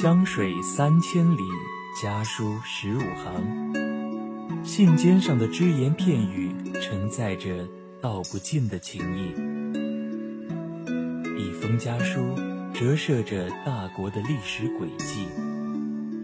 [0.00, 1.42] 江水三千里，
[2.00, 3.74] 家书十五行。
[4.64, 7.66] 信笺上的只言片语，承载着
[8.00, 9.32] 道不尽的情谊。
[11.36, 12.20] 一封家书，
[12.72, 15.26] 折射着大国的历史轨迹。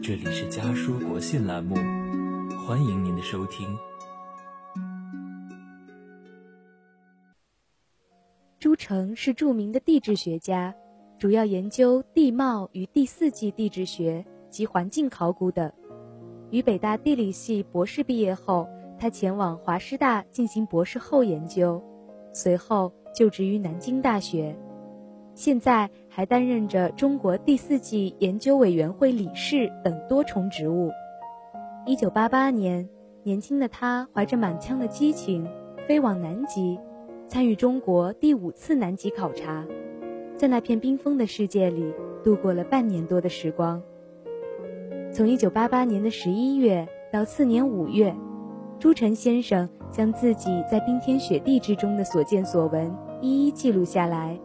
[0.00, 1.74] 这里是家书国信栏目，
[2.64, 3.76] 欢迎您的收听。
[8.60, 10.72] 朱成是著名的地质学家。
[11.24, 15.72] 主要研究地貌与第四纪地质学及环境考古等。
[16.50, 21.82] 于北大地理系博士毕业后，他前往华师大进行博士后研究，
[22.34, 24.54] 随后就职于南京大学。
[25.32, 30.90] 现在还担任着中国第四纪研究委员会理事等多重职务。
[31.86, 32.86] 一九八八年，
[33.22, 35.48] 年轻的他怀着满腔的激情，
[35.88, 36.78] 飞往南极，
[37.26, 39.66] 参与中国第五次南极考察。
[40.36, 43.82] 在那片冰封的世界里度过了半年多的时光。
[45.12, 48.14] 从1988年的11月到次年5月，
[48.80, 54.38] 朱晨先生将自己在冰天雪地之中的所见所闻一一记录下来，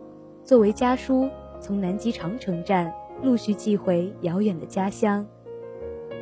[0.43, 1.27] 作为家书
[1.59, 5.25] 从南极长城站陆续寄回遥远的家乡。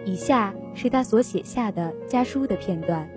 [0.06, 3.10] 以下是他所写下的家书的片段。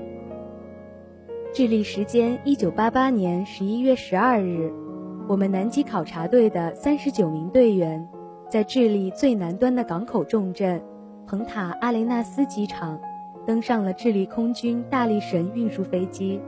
[1.53, 4.89] 智利时间1988年11月12日。
[5.31, 8.05] 我们南极考察队的三十九名队员，
[8.48, 10.83] 在智利最南端的港口重镇
[11.25, 12.98] 蓬塔阿雷纳斯机场，
[13.47, 16.41] 登上了智利空军大力神运输飞机。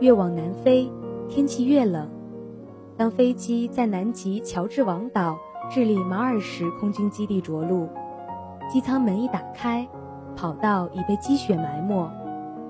[0.00, 0.90] 越往南飞，
[1.28, 2.08] 天气越冷。
[2.96, 5.36] 当飞机在南极乔治王岛
[5.70, 7.90] 智利马尔什空军基地着陆，
[8.70, 9.86] 机舱门一打开，
[10.34, 12.10] 跑道已被积雪埋没，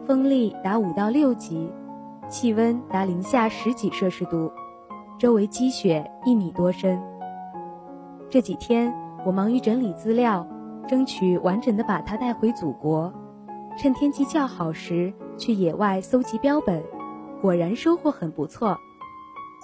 [0.05, 1.71] 风力达五到六级，
[2.29, 4.51] 气温达零下十几摄氏度。
[5.19, 6.97] 周围积雪一米多深。
[8.31, 8.95] 这几天
[9.27, 10.47] 我忙于整理资料，
[10.87, 13.13] 争取完整的把它带回祖国。
[13.77, 16.83] 趁天气较好时去野外搜集标本，
[17.41, 18.79] 果然收获很不错。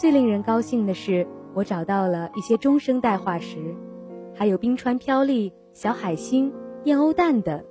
[0.00, 3.76] 最令人高兴的是，我找到了一些中生代化石，
[4.34, 7.62] 还有冰川飘粒、小海星、燕鸥蛋等。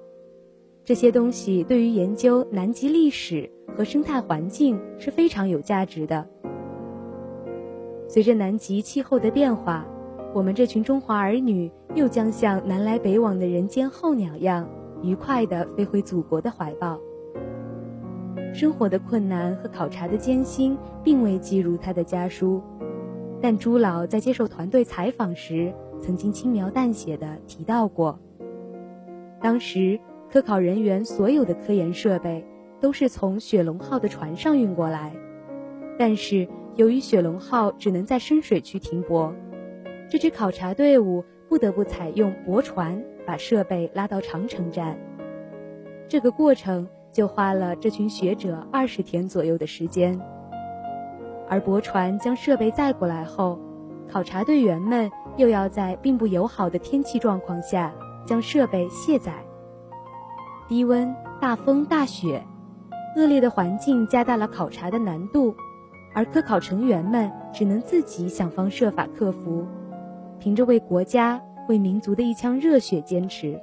[0.85, 6.25] 这些东西对于研究南极历史和生态环境是非常有价值的。
[8.13, 9.83] 随着南极气候的变化，
[10.35, 14.69] 我们这群中华儿女又将像南来北往的人间候鸟样，
[15.01, 16.99] 愉快地飞回祖国的怀抱。
[18.53, 22.61] 生活的困难和考察的艰辛并未记入他的家书，
[23.41, 28.19] 但朱老在接受团队采访时，曾经轻描淡写地提到过。
[29.41, 29.99] 当时
[30.31, 32.45] 科考人员所有的科研设备
[32.79, 35.11] 都是从雪龙号的船上运过来，
[35.97, 36.47] 但是。
[36.75, 39.31] 由于雪龙号只能在深水区停泊，
[40.09, 44.97] 这支考察队伍不得不采用驳船把设备拉到长城站。
[46.07, 50.19] 这个过程就花了这群学者二十天左右的时间。
[51.47, 53.59] 而驳船将设备载过来后，
[54.11, 57.93] 考察队员们又要在并不友好的天气状况下
[58.25, 59.31] 将设备卸载。
[60.67, 62.43] 低温、大风、大雪，
[63.15, 65.55] 恶劣的环境加大了考察的难度。
[66.15, 69.65] 而科考成员们只能自己想方设法克服，
[70.39, 73.59] 凭着为国家、为民族的一腔热血坚持。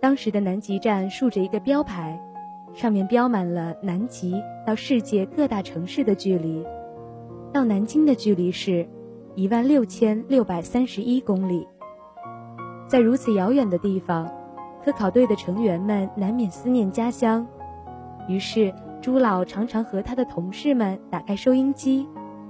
[0.00, 2.20] 当时的南极站竖着一个标牌，
[2.74, 6.64] 上面标满了南极到世界各大城市的距离，
[7.52, 8.86] 到南京的距离是
[9.34, 11.66] 一万六千六百三十一公里。
[12.88, 14.28] 在如此遥远的地方，
[14.84, 17.46] 科考队的成员们难免思念家乡，
[18.28, 18.74] 于是。
[19.00, 22.06] 朱老常常和他的同事们打开收音机，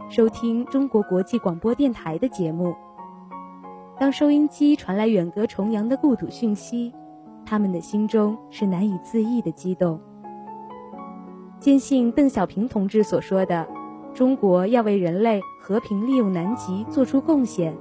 [0.08, 2.74] 收听中国国际广播电台的节目。
[3.98, 6.92] 当收音机传来远隔重洋的故土讯息，
[7.44, 10.00] 他们的心中是难以自抑的激动。
[11.60, 13.68] 坚信邓小平同志所说的
[14.14, 17.76] ：“中国要为人类和平利用南极做出贡献。”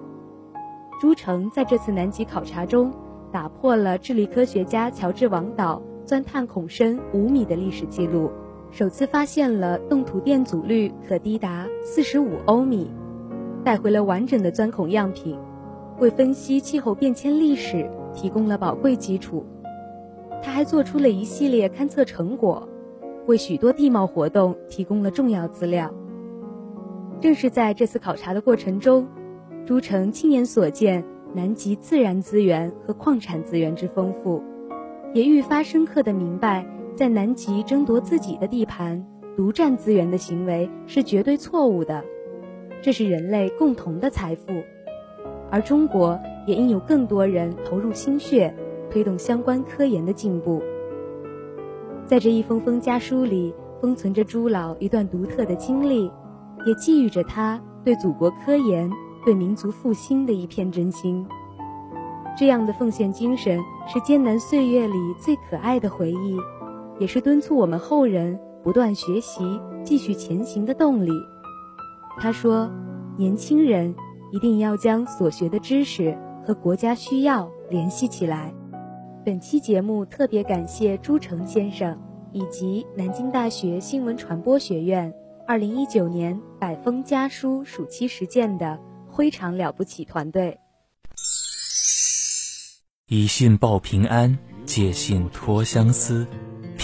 [1.00, 2.92] 朱成在这次南极考察中，
[3.31, 8.30] 打破了智利科学家乔治王岛钻探孔深五米的历史记录。
[8.69, 12.92] 首次发现了冻土电阻率可低达四十五欧米，
[13.64, 15.38] 带回了完整的钻孔样品，
[16.00, 19.46] 为分析气候变迁历史提供了宝贵基础。
[20.44, 22.68] 他还做出了一系列勘测成果，
[23.25, 25.92] 为许多地貌活动提供了重要资料。
[27.20, 29.08] 正是在这次考察的过程中，
[29.66, 31.04] 朱成亲眼所见
[31.34, 34.44] 南极自然资源和矿产资源之丰富，
[35.13, 36.63] 也愈发深刻地明白。
[36.98, 39.06] 在南极争夺自己的地盘、
[39.36, 42.04] 独占资源的行为是绝对错误的，
[42.82, 44.46] 这是人类共同的财富，
[45.52, 48.52] 而中国也应有更多人投入心血，
[48.90, 50.60] 推动相关科研的进步。
[52.08, 56.12] 在这一封封家书里，封存着朱老一段独特的经历，
[56.66, 58.92] 也寄予着他对祖国科研、
[59.24, 61.24] 对民族复兴的一片真心。
[62.36, 66.40] 这样的奉献精神，是艰难岁月里最可爱的回忆，
[67.00, 71.12] 也是敦促我们后人不断学习、继续前行的动力。
[72.20, 72.72] 他说
[73.18, 73.96] ：“年轻人
[74.32, 78.54] 一定要将所学的知识和国家需要联系起来。”
[79.24, 82.00] 本期节目特别感谢朱成先生
[82.32, 85.14] 以及南京大学新闻传播学院
[85.46, 88.80] 二零一九年百封家书暑期实践的
[89.16, 90.58] 非常了不起团队。
[93.10, 96.26] 以信报平安，借信托相思，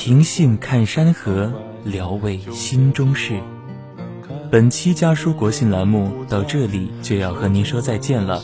[0.05, 1.53] 凭信看山河，
[1.85, 3.39] 聊慰心中事。
[4.51, 8.43] 本期家书国信栏目到这里就要和您说再见了。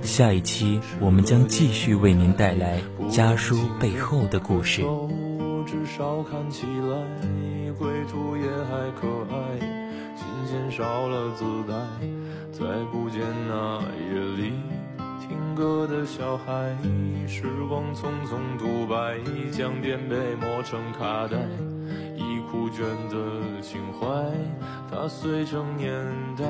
[0.00, 4.80] 下一期我们将继续为您带来家书背后的故事
[5.66, 9.58] 至少看起来归途也还可爱
[10.16, 11.74] 琴弦少了姿态
[12.52, 13.82] 再不见那
[16.06, 16.76] 小孩
[17.26, 19.18] 时光匆匆独白
[19.50, 21.36] 将颠沛磨成卡带
[22.14, 24.06] 已枯卷的情怀
[24.88, 25.92] 它碎成年
[26.38, 26.44] 代。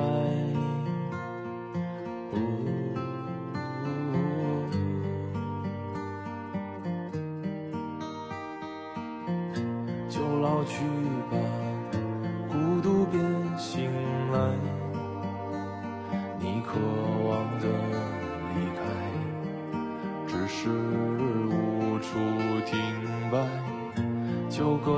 [10.07, 10.83] 就老去